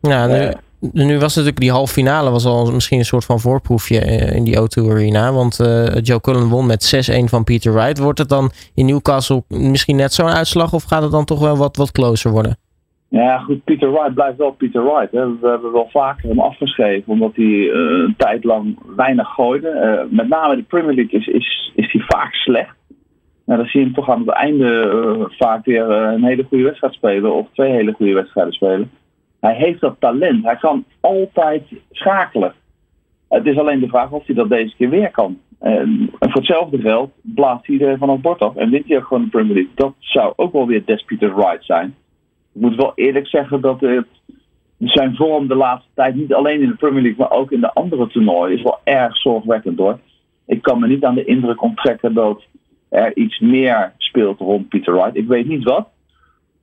Ja, 0.00 0.26
nu, 0.26 0.50
nu 0.92 1.18
was 1.18 1.34
natuurlijk 1.34 1.60
die 1.60 1.70
halve 1.70 1.92
finale 1.92 2.30
was 2.30 2.44
al 2.44 2.72
misschien 2.72 2.98
een 2.98 3.04
soort 3.04 3.24
van 3.24 3.40
voorproefje 3.40 4.00
eh, 4.00 4.36
in 4.36 4.44
die 4.44 4.56
O2 4.56 4.90
Arena. 4.90 5.32
Want 5.32 5.58
uh, 5.60 5.94
Joe 6.02 6.20
Cullen 6.20 6.48
won 6.48 6.66
met 6.66 7.10
6-1 7.22 7.24
van 7.24 7.44
Peter 7.44 7.72
Wright. 7.72 7.98
Wordt 7.98 8.18
het 8.18 8.28
dan 8.28 8.50
in 8.74 8.86
Newcastle 8.86 9.44
misschien 9.48 9.96
net 9.96 10.12
zo'n 10.12 10.28
uitslag 10.28 10.72
of 10.72 10.82
gaat 10.82 11.02
het 11.02 11.12
dan 11.12 11.24
toch 11.24 11.40
wel 11.40 11.56
wat, 11.56 11.76
wat 11.76 11.92
closer 11.92 12.30
worden? 12.30 12.58
Ja, 13.14 13.38
goed, 13.38 13.64
Peter 13.64 13.92
Wright 13.92 14.14
blijft 14.14 14.36
wel 14.36 14.50
Peter 14.50 14.84
Wright. 14.84 15.10
We 15.10 15.48
hebben 15.48 15.72
wel 15.72 15.88
vaker 15.90 16.28
hem 16.28 16.38
afgeschreven 16.38 17.12
omdat 17.12 17.34
hij 17.34 17.44
uh, 17.44 17.70
een 17.72 18.14
tijd 18.16 18.44
lang 18.44 18.78
weinig 18.96 19.28
gooide. 19.28 19.68
Uh, 19.68 20.16
met 20.16 20.28
name 20.28 20.56
de 20.56 20.62
Premier 20.62 20.94
League 20.94 21.20
is, 21.20 21.26
is, 21.26 21.72
is 21.74 21.92
hij 21.92 22.02
vaak 22.06 22.34
slecht. 22.34 22.76
Nou, 23.44 23.58
dan 23.58 23.68
zie 23.68 23.80
je 23.80 23.86
hem 23.86 23.94
toch 23.94 24.10
aan 24.10 24.20
het 24.20 24.28
einde 24.28 24.92
uh, 24.94 25.24
vaak 25.38 25.64
weer 25.64 25.90
een 25.90 26.24
hele 26.24 26.42
goede 26.42 26.64
wedstrijd 26.64 26.94
spelen 26.94 27.34
of 27.34 27.46
twee 27.52 27.70
hele 27.70 27.92
goede 27.92 28.12
wedstrijden 28.12 28.52
spelen. 28.52 28.90
Hij 29.40 29.54
heeft 29.54 29.80
dat 29.80 29.96
talent. 29.98 30.44
Hij 30.44 30.56
kan 30.56 30.84
altijd 31.00 31.62
schakelen. 31.90 32.54
Het 33.28 33.46
is 33.46 33.58
alleen 33.58 33.80
de 33.80 33.88
vraag 33.88 34.10
of 34.10 34.26
hij 34.26 34.34
dat 34.34 34.48
deze 34.48 34.76
keer 34.76 34.90
weer 34.90 35.10
kan. 35.10 35.38
En 35.60 36.10
voor 36.18 36.30
hetzelfde 36.32 36.78
geld 36.78 37.10
blaast 37.22 37.68
er 37.68 37.98
van 37.98 38.10
het 38.10 38.22
bord 38.22 38.40
af 38.40 38.56
en 38.56 38.70
wint 38.70 38.88
hij 38.88 38.96
ook 38.96 39.06
gewoon 39.06 39.22
de 39.22 39.28
Premier 39.28 39.54
League. 39.54 39.72
Dat 39.74 39.94
zou 39.98 40.32
ook 40.36 40.52
wel 40.52 40.66
weer 40.66 40.84
Des 40.84 41.04
Peter 41.04 41.34
Wright 41.34 41.64
zijn. 41.64 41.94
Ik 42.54 42.60
moet 42.60 42.76
wel 42.76 42.92
eerlijk 42.94 43.28
zeggen 43.28 43.60
dat 43.60 43.80
het, 43.80 44.06
zijn 44.78 45.16
vorm 45.16 45.48
de 45.48 45.54
laatste 45.54 45.90
tijd, 45.94 46.14
niet 46.14 46.34
alleen 46.34 46.60
in 46.60 46.68
de 46.68 46.74
Premier 46.74 47.02
League, 47.02 47.18
maar 47.18 47.38
ook 47.38 47.52
in 47.52 47.60
de 47.60 47.72
andere 47.72 48.06
toernooien, 48.06 48.56
is 48.56 48.62
wel 48.62 48.78
erg 48.84 49.16
zorgwekkend 49.16 49.78
hoor. 49.78 49.98
Ik 50.46 50.62
kan 50.62 50.80
me 50.80 50.86
niet 50.86 51.04
aan 51.04 51.14
de 51.14 51.24
indruk 51.24 51.62
onttrekken 51.62 52.14
dat 52.14 52.42
er 52.88 53.16
iets 53.16 53.38
meer 53.38 53.92
speelt 53.98 54.38
rond 54.38 54.68
Peter 54.68 54.94
Wright. 54.94 55.16
Ik 55.16 55.26
weet 55.26 55.46
niet 55.46 55.64
wat. 55.64 55.88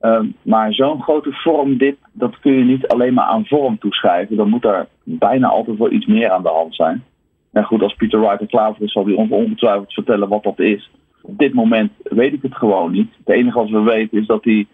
Ehm, 0.00 0.26
maar 0.42 0.72
zo'n 0.72 1.02
grote 1.02 1.32
vormdip, 1.32 1.98
dat 2.12 2.40
kun 2.40 2.52
je 2.52 2.64
niet 2.64 2.86
alleen 2.86 3.14
maar 3.14 3.24
aan 3.24 3.46
vorm 3.46 3.78
toeschrijven. 3.78 4.36
Dan 4.36 4.48
moet 4.48 4.64
er 4.64 4.86
bijna 5.02 5.48
altijd 5.48 5.78
wel 5.78 5.90
iets 5.90 6.06
meer 6.06 6.30
aan 6.30 6.42
de 6.42 6.48
hand 6.48 6.74
zijn. 6.74 7.04
En 7.52 7.64
goed, 7.64 7.82
als 7.82 7.94
Peter 7.94 8.20
Wright 8.20 8.40
er 8.40 8.46
klaar 8.46 8.74
voor 8.74 8.86
is, 8.86 8.92
zal 8.92 9.06
hij 9.06 9.14
ongetwijfeld 9.14 9.92
vertellen 9.92 10.28
wat 10.28 10.42
dat 10.42 10.58
is. 10.58 10.90
Op 11.22 11.38
dit 11.38 11.54
moment 11.54 11.92
weet 12.02 12.32
ik 12.32 12.42
het 12.42 12.54
gewoon 12.54 12.92
niet. 12.92 13.10
Het 13.24 13.34
enige 13.36 13.58
wat 13.58 13.70
we 13.70 13.82
weten 13.82 14.18
is 14.18 14.26
dat 14.26 14.44
hij 14.44 14.66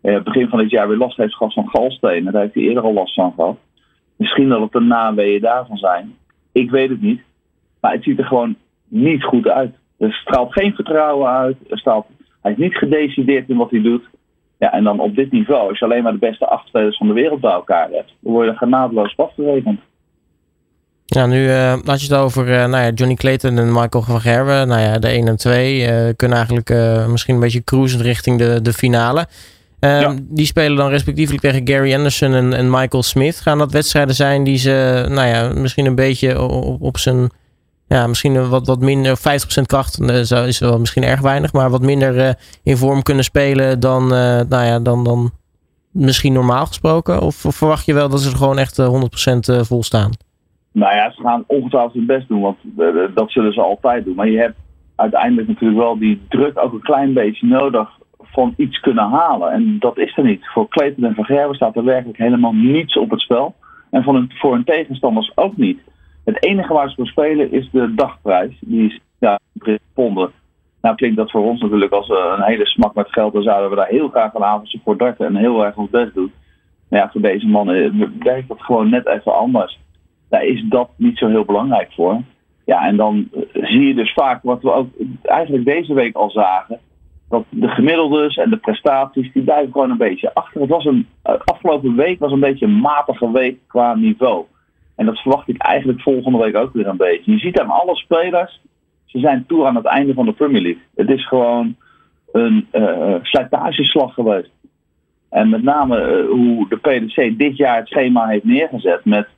eh, 0.00 0.22
begin 0.22 0.48
van 0.48 0.58
dit 0.58 0.70
jaar 0.70 0.88
weer 0.88 0.96
last 0.96 1.16
heeft 1.16 1.34
gehad 1.34 1.52
van 1.52 1.68
galstenen. 1.68 2.32
Daar 2.32 2.42
heeft 2.42 2.54
hij 2.54 2.62
eerder 2.62 2.82
al 2.82 2.92
last 2.92 3.14
van 3.14 3.32
gehad. 3.36 3.56
Misschien 4.16 4.48
dat 4.48 4.60
het 4.60 4.72
de 4.72 4.80
naweeën 4.80 5.40
daarvan 5.40 5.76
zijn. 5.76 6.14
Ik 6.52 6.70
weet 6.70 6.88
het 6.88 7.02
niet. 7.02 7.20
Maar 7.80 7.92
het 7.92 8.02
ziet 8.02 8.18
er 8.18 8.24
gewoon 8.24 8.56
niet 8.88 9.24
goed 9.24 9.48
uit. 9.48 9.74
Er 9.98 10.12
straalt 10.12 10.52
geen 10.52 10.74
vertrouwen 10.74 11.28
uit. 11.30 11.56
Er 11.68 11.78
straalt, 11.78 12.06
hij 12.40 12.52
is 12.52 12.58
niet 12.58 12.74
gedecideerd 12.74 13.48
in 13.48 13.56
wat 13.56 13.70
hij 13.70 13.82
doet. 13.82 14.08
Ja, 14.58 14.72
en 14.72 14.84
dan 14.84 15.00
op 15.00 15.14
dit 15.14 15.32
niveau, 15.32 15.68
als 15.68 15.78
je 15.78 15.84
alleen 15.84 16.02
maar 16.02 16.12
de 16.12 16.18
beste 16.18 16.46
acht 16.46 16.66
spelers 16.66 16.96
van 16.96 17.06
de 17.06 17.12
wereld 17.12 17.40
bij 17.40 17.50
elkaar 17.50 17.88
hebt, 17.90 18.14
dan 18.20 18.32
word 18.32 18.48
je 18.48 18.56
genadeloos 18.56 19.16
afgerekend. 19.16 19.80
Ja, 21.04 21.26
nu 21.26 21.44
uh, 21.44 21.72
had 21.84 22.00
je 22.00 22.14
het 22.14 22.22
over 22.22 22.48
uh, 22.48 22.66
nou 22.66 22.84
ja, 22.84 22.90
Johnny 22.90 23.14
Clayton 23.14 23.58
en 23.58 23.72
Michael 23.72 24.04
van 24.04 24.20
Gerwen. 24.20 24.68
Nou 24.68 24.80
ja, 24.80 24.98
de 24.98 25.08
1 25.08 25.28
en 25.28 25.36
2 25.36 25.78
uh, 25.78 25.86
kunnen 26.16 26.36
eigenlijk 26.36 26.68
misschien 27.08 27.34
een 27.34 27.40
beetje 27.40 27.64
cruisen 27.64 28.02
richting 28.02 28.38
de, 28.38 28.62
de 28.62 28.72
finale. 28.72 29.26
Um, 29.80 29.90
ja. 29.90 30.14
Die 30.20 30.46
spelen 30.46 30.76
dan 30.76 30.88
respectievelijk 30.88 31.42
tegen 31.42 31.68
Gary 31.68 31.94
Anderson 31.94 32.32
en, 32.32 32.52
en 32.52 32.70
Michael 32.70 33.02
Smith. 33.02 33.40
Gaan 33.40 33.58
dat 33.58 33.72
wedstrijden 33.72 34.14
zijn 34.14 34.44
die 34.44 34.56
ze 34.56 35.06
nou 35.08 35.28
ja, 35.28 35.52
misschien 35.54 35.86
een 35.86 35.94
beetje 35.94 36.42
op, 36.42 36.82
op 36.82 36.98
zijn 36.98 37.30
ja, 37.96 38.06
misschien 38.06 38.48
wat, 38.48 38.66
wat 38.66 38.80
minder, 38.80 39.18
50% 39.18 39.22
kracht 39.66 40.00
uh, 40.00 40.46
is 40.46 40.58
wel 40.58 40.78
misschien 40.78 41.02
erg 41.02 41.20
weinig, 41.20 41.52
maar 41.52 41.70
wat 41.70 41.82
minder 41.82 42.16
uh, 42.16 42.30
in 42.62 42.76
vorm 42.76 43.02
kunnen 43.02 43.24
spelen 43.24 43.80
dan, 43.80 44.02
uh, 44.02 44.40
nou 44.48 44.64
ja, 44.64 44.78
dan, 44.78 45.04
dan 45.04 45.30
misschien 45.92 46.32
normaal 46.32 46.66
gesproken? 46.66 47.22
Of, 47.22 47.44
of, 47.44 47.56
verwacht 47.56 47.86
je 47.86 47.94
wel 47.94 48.08
dat 48.08 48.20
ze 48.20 48.30
er 48.30 48.36
gewoon 48.36 48.58
echt 48.58 48.82
100% 48.82 49.60
vol 49.60 49.82
staan? 49.82 50.10
Nou 50.72 50.94
ja, 50.94 51.10
ze 51.10 51.22
gaan 51.22 51.44
ongetwijfeld 51.46 51.94
hun 51.94 52.06
best 52.06 52.28
doen, 52.28 52.40
want 52.40 52.56
dat 53.14 53.30
zullen 53.30 53.52
ze 53.52 53.60
altijd 53.60 54.04
doen. 54.04 54.14
Maar 54.14 54.28
je 54.28 54.38
hebt 54.38 54.56
uiteindelijk 54.96 55.48
natuurlijk 55.48 55.80
wel 55.80 55.98
die 55.98 56.20
druk 56.28 56.58
ook 56.58 56.72
een 56.72 56.80
klein 56.80 57.12
beetje 57.12 57.46
nodig 57.46 57.88
van 58.32 58.54
iets 58.56 58.80
kunnen 58.80 59.08
halen. 59.08 59.52
En 59.52 59.78
dat 59.78 59.98
is 59.98 60.16
er 60.16 60.24
niet. 60.24 60.46
Voor 60.46 60.68
Clayton 60.68 61.04
en 61.04 61.14
Van 61.14 61.24
Gerwen 61.24 61.54
staat 61.54 61.76
er 61.76 61.84
werkelijk 61.84 62.18
helemaal 62.18 62.52
niets 62.52 62.96
op 62.96 63.10
het 63.10 63.20
spel. 63.20 63.54
En 63.90 64.02
voor 64.02 64.14
hun, 64.14 64.30
voor 64.34 64.52
hun 64.52 64.64
tegenstanders 64.64 65.32
ook 65.34 65.56
niet. 65.56 65.80
Het 66.24 66.44
enige 66.44 66.72
waar 66.72 66.88
ze 66.88 66.94
voor 66.94 67.06
spelen 67.06 67.52
is 67.52 67.68
de 67.72 67.94
dagprijs. 67.94 68.56
Die 68.60 68.86
is 68.86 69.00
ja, 69.18 69.38
ponden. 69.94 70.30
Nou 70.80 70.94
klinkt 70.96 71.16
dat 71.16 71.30
voor 71.30 71.44
ons 71.44 71.60
natuurlijk 71.60 71.92
als 71.92 72.08
een 72.08 72.42
hele 72.42 72.66
smak 72.66 72.94
met 72.94 73.12
geld. 73.12 73.32
Dan 73.32 73.42
zouden 73.42 73.70
we 73.70 73.76
daar 73.76 73.86
heel 73.86 74.08
graag 74.08 74.34
een 74.34 74.44
avondje 74.44 74.80
voor 74.84 74.96
darten 74.96 75.26
en 75.26 75.36
heel 75.36 75.64
erg 75.64 75.76
ons 75.76 75.90
best 75.90 76.14
doen. 76.14 76.32
Maar 76.88 77.00
ja, 77.00 77.10
voor 77.10 77.20
deze 77.20 77.46
mannen 77.46 78.14
werkt 78.18 78.48
dat 78.48 78.62
gewoon 78.62 78.90
net 78.90 79.06
even 79.06 79.34
anders. 79.34 79.78
Daar 80.28 80.44
is 80.44 80.64
dat 80.68 80.90
niet 80.96 81.18
zo 81.18 81.28
heel 81.28 81.44
belangrijk 81.44 81.92
voor. 81.92 82.20
Ja, 82.64 82.86
en 82.86 82.96
dan 82.96 83.28
zie 83.52 83.86
je 83.86 83.94
dus 83.94 84.12
vaak 84.12 84.42
wat 84.42 84.62
we 84.62 84.72
ook 84.72 84.88
eigenlijk 85.22 85.64
deze 85.64 85.94
week 85.94 86.16
al 86.16 86.30
zagen. 86.30 86.80
Dat 87.30 87.44
de 87.48 87.68
gemiddeldes 87.68 88.36
en 88.36 88.50
de 88.50 88.56
prestaties, 88.56 89.32
die 89.32 89.42
blijven 89.42 89.72
gewoon 89.72 89.90
een 89.90 89.96
beetje 89.96 90.34
achter. 90.34 90.60
Het 90.60 90.70
was 90.70 90.84
een, 90.84 91.06
afgelopen 91.44 91.96
week 91.96 92.18
was 92.18 92.32
een 92.32 92.40
beetje 92.40 92.66
een 92.66 92.80
matige 92.80 93.30
week 93.30 93.58
qua 93.66 93.94
niveau. 93.94 94.44
En 94.96 95.06
dat 95.06 95.18
verwacht 95.18 95.48
ik 95.48 95.62
eigenlijk 95.62 96.00
volgende 96.00 96.38
week 96.38 96.56
ook 96.56 96.72
weer 96.72 96.86
een 96.86 96.96
beetje. 96.96 97.32
Je 97.32 97.38
ziet 97.38 97.60
aan 97.60 97.70
alle 97.70 97.96
spelers, 97.96 98.60
ze 99.04 99.18
zijn 99.18 99.44
toe 99.46 99.66
aan 99.66 99.76
het 99.76 99.84
einde 99.84 100.14
van 100.14 100.24
de 100.24 100.32
Premier 100.32 100.62
League. 100.62 100.82
Het 100.94 101.10
is 101.10 101.26
gewoon 101.28 101.76
een 102.32 102.66
uh, 102.72 103.14
slijtageslag 103.22 104.14
geweest. 104.14 104.50
En 105.28 105.48
met 105.48 105.62
name 105.62 106.26
hoe 106.30 106.68
de 106.68 106.76
PDC 106.76 107.38
dit 107.38 107.56
jaar 107.56 107.76
het 107.76 107.88
schema 107.88 108.26
heeft 108.26 108.44
neergezet 108.44 109.04
met 109.04 109.28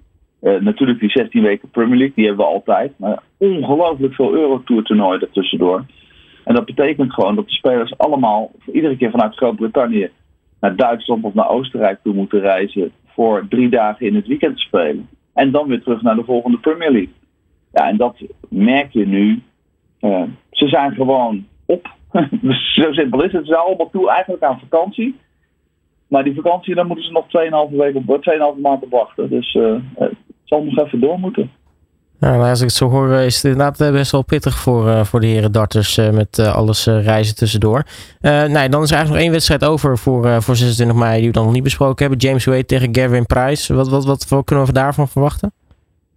natuurlijk 0.40 1.00
die 1.00 1.10
16 1.10 1.42
weken 1.42 1.70
Premier 1.70 1.96
League, 1.96 2.14
die 2.14 2.26
hebben 2.26 2.46
we 2.46 2.52
altijd. 2.52 2.92
Maar 2.96 3.22
ongelooflijk 3.38 4.14
veel 4.14 4.34
Eurotour 4.34 4.82
toernooien 4.82 5.20
ertussendoor. 5.20 5.84
En 6.44 6.54
dat 6.54 6.64
betekent 6.64 7.12
gewoon 7.12 7.34
dat 7.34 7.46
de 7.46 7.52
spelers 7.52 7.98
allemaal 7.98 8.50
iedere 8.72 8.96
keer 8.96 9.10
vanuit 9.10 9.36
Groot-Brittannië 9.36 10.10
naar 10.60 10.76
Duitsland 10.76 11.24
of 11.24 11.34
naar 11.34 11.48
Oostenrijk 11.48 11.98
toe 12.02 12.14
moeten 12.14 12.40
reizen 12.40 12.92
voor 13.06 13.46
drie 13.48 13.68
dagen 13.68 14.06
in 14.06 14.14
het 14.14 14.26
weekend 14.26 14.58
spelen. 14.58 15.08
En 15.34 15.50
dan 15.50 15.68
weer 15.68 15.82
terug 15.82 16.02
naar 16.02 16.16
de 16.16 16.24
volgende 16.24 16.58
Premier 16.58 16.90
League. 16.90 17.12
Ja, 17.72 17.88
en 17.88 17.96
dat 17.96 18.16
merk 18.48 18.92
je 18.92 19.06
nu. 19.06 19.42
Uh, 20.00 20.22
ze 20.50 20.68
zijn 20.68 20.92
gewoon 20.94 21.46
op. 21.66 21.90
Zo 22.74 22.92
simpel 22.92 23.24
is 23.24 23.32
het. 23.32 23.46
Ze 23.46 23.52
zijn 23.52 23.60
allemaal 23.60 23.90
toe 23.90 24.10
eigenlijk 24.10 24.42
aan 24.42 24.60
vakantie. 24.60 25.16
Maar 26.08 26.24
die 26.24 26.34
vakantie, 26.34 26.74
dan 26.74 26.86
moeten 26.86 27.04
ze 27.04 27.12
nog 27.12 27.26
2,5 27.70 27.76
weken 27.76 28.02
op 28.06 28.54
2,5 28.56 28.60
maanden 28.60 28.88
wachten. 28.88 29.30
Dus 29.30 29.54
uh, 29.54 29.74
het 29.94 30.14
zal 30.44 30.64
nog 30.64 30.84
even 30.84 31.00
door 31.00 31.18
moeten. 31.18 31.50
Nou, 32.22 32.48
als 32.48 32.60
ik 32.60 32.66
het 32.66 32.76
zo 32.76 32.88
hoor, 32.88 33.10
is 33.12 33.34
het 33.34 33.44
inderdaad 33.44 33.92
best 33.92 34.12
wel 34.12 34.24
pittig 34.24 34.54
voor, 34.54 34.86
uh, 34.86 35.04
voor 35.04 35.20
de 35.20 35.26
heren 35.26 35.52
darters 35.52 35.96
met 36.12 36.38
alles 36.38 36.86
reizen 36.86 37.36
tussendoor. 37.36 37.82
nee, 38.20 38.68
dan 38.68 38.82
is 38.82 38.90
er 38.90 38.96
eigenlijk 38.96 39.08
nog 39.08 39.16
één 39.16 39.30
wedstrijd 39.30 39.64
over 39.64 39.98
voor, 39.98 40.42
voor 40.42 40.56
26 40.56 40.96
mei 40.96 41.18
die 41.18 41.26
we 41.26 41.32
dan 41.32 41.44
nog 41.44 41.52
niet 41.52 41.62
besproken 41.62 42.06
hebben. 42.06 42.28
James 42.28 42.44
Wade 42.44 42.66
tegen 42.66 42.94
Gavin 42.94 43.26
Price. 43.26 43.74
Wat, 43.74 43.88
wat, 43.88 44.26
wat, 44.28 44.44
kunnen 44.44 44.66
we 44.66 44.72
daarvan 44.72 45.08
verwachten? 45.08 45.52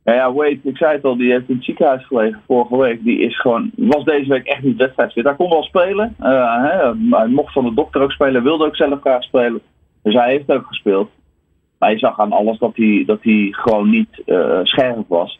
Ja, 0.03 0.13
ja, 0.13 0.33
Wade, 0.33 0.59
ik 0.63 0.77
zei 0.77 0.95
het 0.95 1.03
al, 1.03 1.17
die 1.17 1.31
heeft 1.31 1.49
in 1.49 1.55
het 1.55 1.63
ziekenhuis 1.63 2.05
gelegen 2.05 2.41
vorige 2.47 2.77
week. 2.77 3.03
Die 3.03 3.19
is 3.19 3.39
gewoon, 3.41 3.71
was 3.75 4.03
deze 4.03 4.29
week 4.29 4.45
echt 4.45 4.63
niet 4.63 4.77
wedstrijdsfit. 4.77 5.23
Hij 5.23 5.35
kon 5.35 5.49
wel 5.49 5.63
spelen. 5.63 6.15
Hè, 6.19 6.93
hij 7.09 7.27
mocht 7.27 7.53
van 7.53 7.63
de 7.63 7.73
dokter 7.73 8.01
ook 8.01 8.11
spelen, 8.11 8.43
wilde 8.43 8.65
ook 8.65 8.75
zelf 8.75 8.99
graag 8.99 9.23
spelen. 9.23 9.61
Dus 10.03 10.13
hij 10.13 10.31
heeft 10.31 10.51
ook 10.51 10.65
gespeeld. 10.67 11.09
Maar 11.79 11.91
je 11.91 11.97
zag 11.97 12.19
aan 12.19 12.31
alles 12.31 12.57
dat 12.57 12.75
hij, 12.75 13.03
dat 13.05 13.19
hij 13.21 13.47
gewoon 13.51 13.89
niet 13.89 14.23
scherp 14.63 15.05
was. 15.07 15.39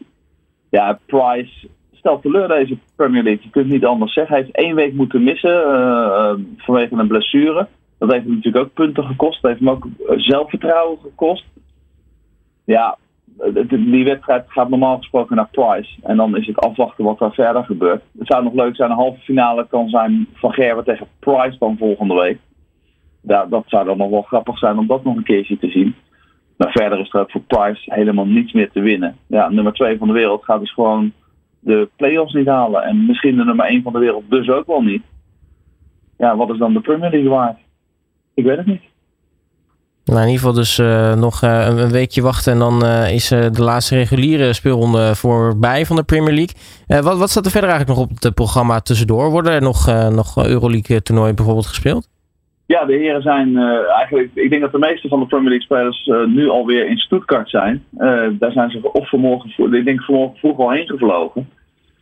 Ja, 0.75 0.99
Price 1.05 1.67
stelt 1.93 2.21
teleur 2.21 2.47
deze 2.47 2.77
Premier 2.95 3.23
League. 3.23 3.43
Je 3.43 3.49
kunt 3.49 3.67
niet 3.67 3.85
anders 3.85 4.13
zeggen. 4.13 4.35
Hij 4.35 4.43
heeft 4.43 4.57
één 4.57 4.75
week 4.75 4.93
moeten 4.93 5.23
missen 5.23 5.51
uh, 5.51 6.33
vanwege 6.57 6.95
een 6.95 7.07
blessure. 7.07 7.67
Dat 7.97 8.11
heeft 8.11 8.23
hem 8.23 8.33
natuurlijk 8.33 8.65
ook 8.65 8.73
punten 8.73 9.03
gekost. 9.03 9.41
Dat 9.41 9.51
heeft 9.51 9.63
hem 9.63 9.69
ook 9.69 9.87
zelfvertrouwen 10.15 10.97
gekost. 11.01 11.45
Ja, 12.65 12.97
die 13.69 14.03
wedstrijd 14.03 14.45
gaat 14.47 14.69
normaal 14.69 14.97
gesproken 14.97 15.35
naar 15.35 15.49
Price. 15.51 15.89
En 16.03 16.17
dan 16.17 16.37
is 16.37 16.47
het 16.47 16.59
afwachten 16.59 17.03
wat 17.03 17.19
daar 17.19 17.33
verder 17.33 17.63
gebeurt. 17.63 18.03
Het 18.17 18.27
zou 18.27 18.43
nog 18.43 18.53
leuk 18.53 18.75
zijn, 18.75 18.89
een 18.89 18.95
halve 18.95 19.19
finale 19.19 19.67
kan 19.69 19.89
zijn 19.89 20.27
van 20.33 20.53
Gerber 20.53 20.83
tegen 20.83 21.07
Price 21.19 21.57
dan 21.59 21.77
volgende 21.77 22.13
week. 22.13 22.39
Ja, 23.21 23.45
dat 23.45 23.63
zou 23.65 23.85
dan 23.85 23.97
nog 23.97 24.09
wel 24.09 24.21
grappig 24.21 24.57
zijn 24.57 24.77
om 24.77 24.87
dat 24.87 25.03
nog 25.03 25.15
een 25.15 25.23
keertje 25.23 25.57
te 25.57 25.69
zien. 25.69 25.95
Maar 26.57 26.71
verder 26.71 26.99
is 26.99 27.13
er 27.13 27.19
ook 27.19 27.31
voor 27.31 27.41
Price 27.41 27.93
helemaal 27.93 28.25
niets 28.25 28.53
meer 28.53 28.71
te 28.71 28.79
winnen. 28.79 29.17
Ja, 29.27 29.49
nummer 29.49 29.73
2 29.73 29.97
van 29.97 30.07
de 30.07 30.13
wereld 30.13 30.43
gaat 30.43 30.59
dus 30.59 30.73
gewoon 30.73 31.11
de 31.59 31.89
play-offs 31.95 32.33
niet 32.33 32.47
halen. 32.47 32.83
En 32.83 33.05
misschien 33.05 33.35
de 33.35 33.43
nummer 33.43 33.65
1 33.65 33.81
van 33.81 33.93
de 33.93 33.99
wereld 33.99 34.23
dus 34.29 34.49
ook 34.49 34.67
wel 34.67 34.81
niet. 34.81 35.03
Ja, 36.17 36.35
wat 36.35 36.49
is 36.49 36.57
dan 36.57 36.73
de 36.73 36.81
Premier 36.81 37.09
League 37.09 37.29
waard? 37.29 37.57
Ik 38.33 38.45
weet 38.45 38.57
het 38.57 38.65
niet. 38.65 38.81
Nou, 40.05 40.19
in 40.19 40.25
ieder 40.25 40.39
geval 40.39 40.53
dus 40.53 40.79
uh, 40.79 41.13
nog 41.13 41.43
uh, 41.43 41.67
een 41.67 41.91
weekje 41.91 42.21
wachten 42.21 42.53
en 42.53 42.59
dan 42.59 42.85
uh, 42.85 43.13
is 43.13 43.27
de 43.27 43.63
laatste 43.63 43.95
reguliere 43.95 44.53
speelronde 44.53 45.15
voorbij 45.15 45.85
van 45.85 45.95
de 45.95 46.03
Premier 46.03 46.33
League. 46.33 47.01
wat, 47.01 47.17
wat 47.17 47.29
staat 47.29 47.45
er 47.45 47.51
verder 47.51 47.69
eigenlijk 47.69 47.99
nog 47.99 48.09
op 48.09 48.17
het 48.19 48.33
programma 48.33 48.79
tussendoor? 48.79 49.29
Worden 49.29 49.53
er 49.53 49.61
nog, 49.61 49.85
nog 50.11 50.45
Euroleague 50.45 51.01
toernooien 51.01 51.35
bijvoorbeeld 51.35 51.65
gespeeld? 51.65 52.07
Ja, 52.65 52.85
de 52.85 52.93
heren 52.93 53.21
zijn 53.21 53.49
uh, 53.49 53.89
eigenlijk. 53.95 54.29
Ik 54.33 54.49
denk 54.49 54.61
dat 54.61 54.71
de 54.71 54.77
meeste 54.77 55.07
van 55.07 55.19
de 55.19 55.25
Premier 55.25 55.49
League 55.49 55.65
spelers 55.65 56.07
uh, 56.07 56.25
nu 56.25 56.49
alweer 56.49 56.87
in 56.87 56.97
Stuttgart 56.97 57.49
zijn. 57.49 57.83
Uh, 57.97 58.27
daar 58.31 58.51
zijn 58.51 58.69
ze 58.69 58.91
of 58.93 59.09
vanmorgen, 59.09 59.73
ik 59.73 59.85
denk 59.85 60.03
vanmorgen 60.03 60.37
vroeg 60.37 60.59
al 60.59 60.71
heen 60.71 60.87
gevlogen. 60.87 61.49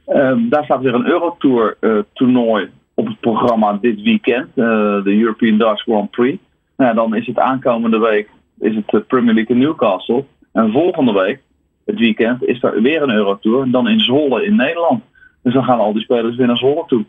Ehm, 0.06 0.50
daar 0.50 0.64
staat 0.64 0.82
weer 0.82 0.94
een 0.94 1.08
Eurotour 1.08 1.78
toernooi 2.14 2.70
op 2.94 3.08
het 3.08 3.20
programma 3.20 3.78
dit 3.82 4.02
weekend. 4.02 4.56
de 4.56 5.18
European 5.20 5.58
Darts 5.58 5.82
Grand 5.82 6.12
Prix. 6.12 6.38
Nou, 6.78 6.96
dan 6.96 7.16
is 7.16 7.28
het 7.28 7.40
aankomende 7.40 8.00
week 8.00 8.30
is 8.64 8.76
het 8.76 8.88
de 8.88 9.00
Premier 9.00 9.34
League 9.34 9.56
in 9.56 9.62
Newcastle. 9.62 10.26
En 10.52 10.72
volgende 10.72 11.14
week, 11.14 11.42
het 11.86 12.00
weekend, 12.00 12.44
is 12.44 12.64
er 12.64 12.82
weer 12.82 13.02
een 13.02 13.12
Eurotour. 13.12 13.72
Dan 13.72 13.88
in 13.88 14.00
Zwolle 14.00 14.46
in 14.46 14.56
Nederland. 14.56 15.04
Dus 15.42 15.54
dan 15.54 15.64
gaan 15.64 15.80
al 15.80 15.94
die 15.94 16.02
spelers 16.02 16.36
weer 16.36 16.48
naar 16.48 16.58
Zwolle 16.58 16.84
toe. 16.88 17.06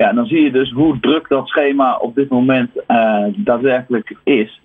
Ja, 0.00 0.12
dan 0.12 0.26
zie 0.26 0.42
je 0.42 0.50
dus 0.50 0.70
hoe 0.70 1.00
druk 1.00 1.28
dat 1.28 1.48
schema 1.48 1.96
op 1.96 2.14
dit 2.14 2.28
moment 2.28 2.70
uh, 2.88 3.24
daadwerkelijk 3.36 4.16
is. 4.24 4.60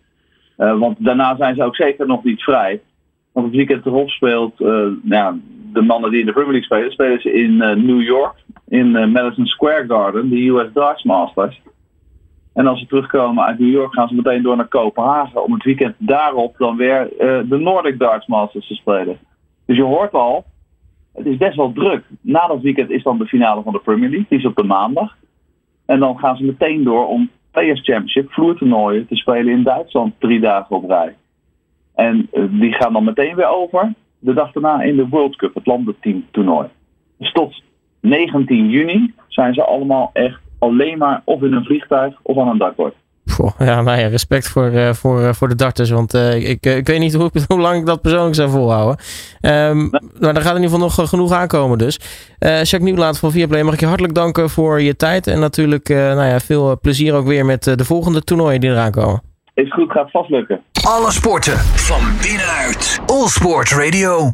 Uh, 0.57 0.79
want 0.79 1.03
daarna 1.03 1.35
zijn 1.35 1.55
ze 1.55 1.63
ook 1.63 1.75
zeker 1.75 2.07
nog 2.07 2.23
niet 2.23 2.43
vrij. 2.43 2.81
Want 3.31 3.45
het 3.45 3.55
weekend 3.55 3.85
erop 3.85 4.09
speelt, 4.09 4.59
nou, 5.01 5.41
de 5.73 5.81
mannen 5.81 6.11
die 6.11 6.19
in 6.19 6.25
de 6.25 6.31
Premier 6.31 6.51
League 6.51 6.67
spelen, 6.67 6.91
spelen 6.91 7.21
ze 7.21 7.33
in 7.33 7.57
New 7.57 8.01
York, 8.01 8.33
in 8.67 9.11
Madison 9.11 9.45
Square 9.45 9.85
Garden, 9.87 10.29
de 10.29 10.47
US 10.47 10.73
Darts 10.73 11.03
Masters. 11.03 11.61
En 12.53 12.67
als 12.67 12.79
ze 12.79 12.85
terugkomen 12.85 13.43
uit 13.43 13.59
New 13.59 13.71
York, 13.71 13.93
gaan 13.93 14.07
ze 14.07 14.15
meteen 14.15 14.43
door 14.43 14.55
naar 14.55 14.67
Kopenhagen 14.67 15.43
om 15.43 15.53
het 15.53 15.63
weekend 15.63 15.95
daarop 15.97 16.57
dan 16.57 16.77
weer 16.77 17.09
de 17.49 17.57
Nordic 17.57 17.99
Darts 17.99 18.27
Masters 18.27 18.67
te 18.67 18.75
spelen. 18.75 19.17
Dus 19.65 19.77
je 19.77 19.83
hoort 19.83 20.13
al, 20.13 20.45
het 21.13 21.25
is 21.25 21.37
best 21.37 21.55
wel 21.55 21.71
druk. 21.73 22.03
Na 22.21 22.47
dat 22.47 22.61
weekend 22.61 22.89
is 22.89 23.03
dan 23.03 23.17
de 23.17 23.27
finale 23.27 23.63
van 23.63 23.73
de 23.73 23.79
Premier 23.79 24.09
League, 24.09 24.27
die 24.29 24.39
is 24.39 24.45
op 24.45 24.55
de 24.55 24.63
maandag. 24.63 25.15
En 25.85 25.99
dan 25.99 26.19
gaan 26.19 26.37
ze 26.37 26.43
meteen 26.43 26.83
door 26.83 27.07
om 27.07 27.29
Players 27.51 27.81
Championship 27.81 28.31
vloertoernooien 28.31 29.07
te 29.07 29.15
spelen 29.15 29.53
in 29.53 29.63
Duitsland 29.63 30.13
drie 30.19 30.39
dagen 30.39 30.75
op 30.75 30.89
rij. 30.89 31.15
En 31.95 32.29
uh, 32.33 32.43
die 32.49 32.73
gaan 32.73 32.93
dan 32.93 33.03
meteen 33.03 33.35
weer 33.35 33.47
over 33.47 33.93
de 34.19 34.33
dag 34.33 34.51
daarna 34.51 34.81
in 34.81 34.95
de 34.95 35.07
World 35.07 35.35
Cup, 35.35 35.53
het 35.53 35.65
landenteamtoernooi. 35.65 36.67
Dus 37.17 37.31
tot 37.31 37.63
19 37.99 38.69
juni 38.69 39.13
zijn 39.27 39.53
ze 39.53 39.63
allemaal 39.63 40.09
echt 40.13 40.41
alleen 40.59 40.97
maar 40.97 41.21
of 41.23 41.41
in 41.41 41.53
een 41.53 41.65
vliegtuig 41.65 42.19
of 42.21 42.37
aan 42.37 42.47
een 42.47 42.57
dakbord. 42.57 42.95
Ja, 43.57 43.81
nou 43.81 43.99
ja, 43.99 44.07
respect 44.07 44.47
voor, 44.47 44.71
uh, 44.71 44.93
voor, 44.93 45.21
uh, 45.21 45.33
voor 45.33 45.47
de 45.47 45.55
darters. 45.55 45.89
Want 45.89 46.13
uh, 46.13 46.49
ik, 46.49 46.65
ik 46.65 46.87
weet 46.87 46.99
niet 46.99 47.13
hoe, 47.13 47.31
hoe 47.47 47.59
lang 47.59 47.79
ik 47.79 47.85
dat 47.85 48.01
persoonlijk 48.01 48.35
zou 48.35 48.49
volhouden. 48.49 48.97
Um, 49.41 49.89
maar 50.19 50.33
daar 50.33 50.43
gaat 50.43 50.55
in 50.55 50.61
ieder 50.61 50.79
geval 50.79 50.79
nog 50.79 51.09
genoeg 51.09 51.31
aankomen 51.31 51.77
dus. 51.77 51.99
Jacques 52.39 52.79
Nieuwlaat 52.79 53.19
van 53.19 53.31
Viaplay, 53.31 53.63
mag 53.63 53.73
ik 53.73 53.79
je 53.79 53.85
hartelijk 53.85 54.15
danken 54.15 54.49
voor 54.49 54.81
je 54.81 54.95
tijd. 54.95 55.27
En 55.27 55.39
natuurlijk 55.39 55.89
nou 55.89 56.25
ja, 56.25 56.39
veel 56.39 56.79
plezier 56.79 57.13
ook 57.13 57.25
weer 57.25 57.45
met 57.45 57.63
de 57.63 57.85
volgende 57.85 58.21
toernooien 58.21 58.59
die 58.59 58.69
eraan 58.69 58.91
komen. 58.91 59.21
Is 59.53 59.73
goed, 59.73 59.91
gaat 59.91 60.11
vast 60.11 60.29
lukken. 60.29 60.61
Alle 60.83 61.11
sporten 61.11 61.57
van 61.57 62.01
binnenuit. 62.21 62.99
All 63.05 63.27
Sport 63.27 63.71
Radio. 63.71 64.31